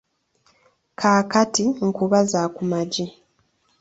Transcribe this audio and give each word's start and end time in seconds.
Kaakati 0.99 1.63
nkuba 1.87 2.19
za 2.31 2.41
ku 2.55 2.61
magi. 2.71 3.05